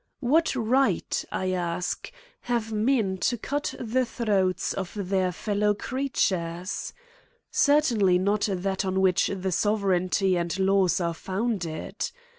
[0.21, 6.91] What right y I ask, have men to cut the throats of their fellow creatures?
[7.51, 12.09] Certainly not that on which the sovereignty and laws are founded.